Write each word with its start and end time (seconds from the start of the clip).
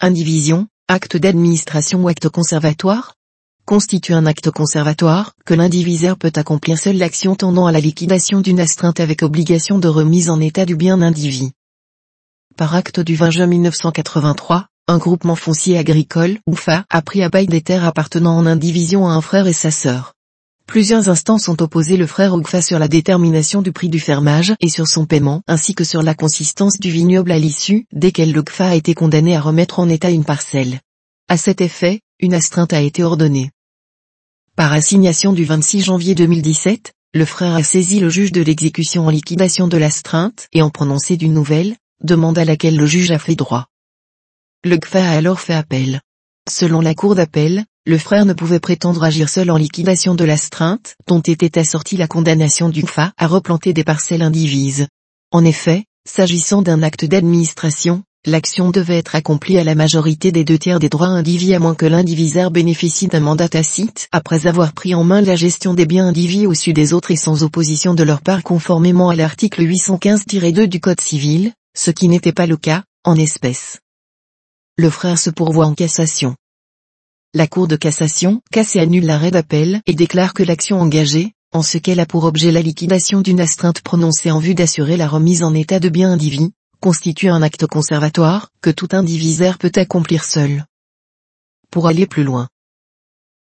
indivision, 0.00 0.68
acte 0.86 1.16
d'administration 1.16 2.02
ou 2.04 2.08
acte 2.08 2.28
conservatoire 2.28 3.14
constitue 3.64 4.14
un 4.14 4.24
acte 4.24 4.50
conservatoire, 4.50 5.34
que 5.44 5.52
l'indivisaire 5.52 6.16
peut 6.16 6.32
accomplir 6.34 6.78
seul 6.78 6.96
l'action 6.96 7.34
tendant 7.34 7.66
à 7.66 7.72
la 7.72 7.80
liquidation 7.80 8.40
d'une 8.40 8.60
astreinte 8.60 8.98
avec 8.98 9.22
obligation 9.22 9.78
de 9.78 9.88
remise 9.88 10.30
en 10.30 10.40
état 10.40 10.64
du 10.64 10.74
bien 10.74 11.02
indivis. 11.02 11.50
Par 12.56 12.74
acte 12.74 12.98
du 13.00 13.14
20 13.14 13.30
juin 13.30 13.46
1983, 13.46 14.68
un 14.86 14.96
groupement 14.96 15.36
foncier 15.36 15.76
agricole, 15.76 16.38
UFA, 16.50 16.86
a 16.88 17.02
pris 17.02 17.22
à 17.22 17.28
bail 17.28 17.46
des 17.46 17.60
terres 17.60 17.84
appartenant 17.84 18.38
en 18.38 18.46
indivision 18.46 19.06
à 19.06 19.12
un 19.12 19.20
frère 19.20 19.46
et 19.46 19.52
sa 19.52 19.70
sœur. 19.70 20.14
Plusieurs 20.68 21.08
instances 21.08 21.48
ont 21.48 21.56
opposé 21.60 21.96
le 21.96 22.06
frère 22.06 22.36
UFA 22.36 22.60
sur 22.60 22.78
la 22.78 22.88
détermination 22.88 23.62
du 23.62 23.72
prix 23.72 23.88
du 23.88 23.98
fermage 23.98 24.54
et 24.60 24.68
sur 24.68 24.86
son 24.86 25.06
paiement, 25.06 25.40
ainsi 25.46 25.74
que 25.74 25.82
sur 25.82 26.02
la 26.02 26.14
consistance 26.14 26.78
du 26.78 26.90
vignoble 26.90 27.32
à 27.32 27.38
l'issue, 27.38 27.86
desquelles 27.90 28.32
l'UFA 28.32 28.68
a 28.68 28.74
été 28.74 28.92
condamné 28.92 29.34
à 29.34 29.40
remettre 29.40 29.78
en 29.78 29.88
état 29.88 30.10
une 30.10 30.26
parcelle. 30.26 30.80
À 31.26 31.38
cet 31.38 31.62
effet, 31.62 32.02
une 32.20 32.34
astreinte 32.34 32.74
a 32.74 32.82
été 32.82 33.02
ordonnée. 33.02 33.50
Par 34.56 34.74
assignation 34.74 35.32
du 35.32 35.46
26 35.46 35.84
janvier 35.84 36.14
2017, 36.14 36.92
le 37.14 37.24
frère 37.24 37.54
a 37.54 37.62
saisi 37.62 37.98
le 37.98 38.10
juge 38.10 38.32
de 38.32 38.42
l'exécution 38.42 39.06
en 39.06 39.10
liquidation 39.10 39.68
de 39.68 39.78
l'astreinte 39.78 40.48
et 40.52 40.60
en 40.60 40.68
prononcé 40.68 41.16
d'une 41.16 41.32
nouvelle, 41.32 41.76
demande 42.04 42.38
à 42.38 42.44
laquelle 42.44 42.76
le 42.76 42.84
juge 42.84 43.10
a 43.10 43.18
fait 43.18 43.36
droit. 43.36 43.68
Le 44.64 44.76
GFA 44.76 45.02
a 45.02 45.16
alors 45.16 45.40
fait 45.40 45.54
appel. 45.54 46.02
Selon 46.46 46.82
la 46.82 46.94
cour 46.94 47.14
d'appel, 47.14 47.64
le 47.88 47.96
frère 47.96 48.26
ne 48.26 48.34
pouvait 48.34 48.60
prétendre 48.60 49.02
agir 49.02 49.30
seul 49.30 49.50
en 49.50 49.56
liquidation 49.56 50.14
de 50.14 50.22
l'astreinte, 50.22 50.94
dont 51.06 51.22
était 51.22 51.58
assortie 51.58 51.96
la 51.96 52.06
condamnation 52.06 52.68
du 52.68 52.82
GFA 52.82 53.14
à 53.16 53.26
replanter 53.26 53.72
des 53.72 53.82
parcelles 53.82 54.20
indivises. 54.20 54.88
En 55.32 55.42
effet, 55.42 55.86
s'agissant 56.06 56.60
d'un 56.60 56.82
acte 56.82 57.06
d'administration, 57.06 58.02
L'action 58.26 58.70
devait 58.70 58.98
être 58.98 59.14
accomplie 59.14 59.58
à 59.58 59.64
la 59.64 59.76
majorité 59.76 60.32
des 60.32 60.44
deux 60.44 60.58
tiers 60.58 60.80
des 60.80 60.88
droits 60.88 61.06
indivis 61.06 61.54
à 61.54 61.60
moins 61.60 61.76
que 61.76 61.86
l'indivisaire 61.86 62.50
bénéficie 62.50 63.06
d'un 63.06 63.20
mandat 63.20 63.48
tacite 63.48 64.08
après 64.10 64.46
avoir 64.48 64.72
pris 64.72 64.94
en 64.94 65.04
main 65.04 65.22
la 65.22 65.36
gestion 65.36 65.72
des 65.72 65.86
biens 65.86 66.08
indivis 66.08 66.44
au-dessus 66.44 66.72
des 66.72 66.92
autres 66.92 67.12
et 67.12 67.16
sans 67.16 67.44
opposition 67.44 67.94
de 67.94 68.02
leur 68.02 68.20
part 68.20 68.42
conformément 68.42 69.08
à 69.08 69.16
l'article 69.16 69.62
815-2 69.62 70.66
du 70.66 70.80
Code 70.80 71.00
civil, 71.00 71.52
ce 71.74 71.92
qui 71.92 72.08
n'était 72.08 72.32
pas 72.32 72.48
le 72.48 72.56
cas, 72.56 72.82
en 73.04 73.14
espèces. 73.14 73.78
Le 74.76 74.90
frère 74.90 75.18
se 75.18 75.30
pourvoit 75.30 75.66
en 75.66 75.74
cassation. 75.74 76.34
La 77.34 77.46
Cour 77.46 77.68
de 77.68 77.76
cassation 77.76 78.40
casse 78.50 78.74
et 78.76 78.80
annule 78.80 79.04
l'arrêt 79.04 79.30
d'appel 79.30 79.82
et 79.84 79.92
déclare 79.92 80.32
que 80.32 80.42
l'action 80.42 80.80
engagée, 80.80 81.34
en 81.52 81.60
ce 81.60 81.76
qu'elle 81.76 82.00
a 82.00 82.06
pour 82.06 82.24
objet 82.24 82.50
la 82.50 82.62
liquidation 82.62 83.20
d'une 83.20 83.40
astreinte 83.40 83.82
prononcée 83.82 84.30
en 84.30 84.38
vue 84.38 84.54
d'assurer 84.54 84.96
la 84.96 85.06
remise 85.06 85.42
en 85.42 85.52
état 85.52 85.78
de 85.78 85.90
biens 85.90 86.10
indivis, 86.10 86.52
constitue 86.80 87.28
un 87.28 87.42
acte 87.42 87.66
conservatoire 87.66 88.48
que 88.62 88.70
tout 88.70 88.88
indivisaire 88.92 89.58
peut 89.58 89.72
accomplir 89.74 90.24
seul. 90.24 90.64
Pour 91.70 91.86
aller 91.86 92.06
plus 92.06 92.24
loin, 92.24 92.48